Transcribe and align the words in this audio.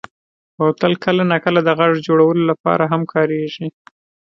بوتل 0.57 0.93
کله 1.03 1.23
ناکله 1.31 1.59
د 1.65 1.69
غږ 1.79 1.93
جوړولو 2.07 2.43
لپاره 2.51 2.83
هم 2.91 3.01
کارېږي. 3.13 3.67